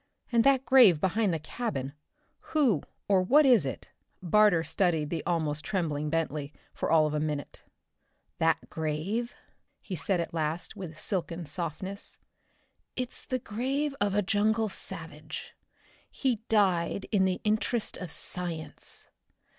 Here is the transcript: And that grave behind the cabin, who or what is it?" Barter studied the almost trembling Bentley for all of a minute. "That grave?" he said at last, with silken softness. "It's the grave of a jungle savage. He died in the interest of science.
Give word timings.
And 0.31 0.43
that 0.43 0.65
grave 0.65 0.99
behind 0.99 1.31
the 1.31 1.37
cabin, 1.37 1.93
who 2.55 2.81
or 3.07 3.21
what 3.21 3.45
is 3.45 3.67
it?" 3.67 3.91
Barter 4.23 4.63
studied 4.63 5.11
the 5.11 5.23
almost 5.27 5.63
trembling 5.63 6.09
Bentley 6.09 6.53
for 6.73 6.89
all 6.89 7.05
of 7.05 7.13
a 7.13 7.19
minute. 7.19 7.61
"That 8.39 8.67
grave?" 8.71 9.35
he 9.79 9.95
said 9.95 10.19
at 10.19 10.33
last, 10.33 10.75
with 10.75 10.99
silken 10.99 11.45
softness. 11.45 12.17
"It's 12.95 13.25
the 13.27 13.37
grave 13.37 13.95
of 14.01 14.15
a 14.15 14.23
jungle 14.23 14.69
savage. 14.69 15.53
He 16.09 16.37
died 16.49 17.05
in 17.11 17.25
the 17.25 17.39
interest 17.43 17.95
of 17.97 18.09
science. 18.09 19.05